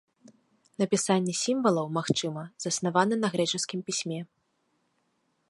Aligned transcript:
Напісанне 0.83 1.33
сімвалаў, 1.41 1.87
магчыма, 1.99 2.41
заснавана 2.65 3.15
на 3.23 3.27
грэчаскім 3.35 3.79
пісьме. 3.91 4.19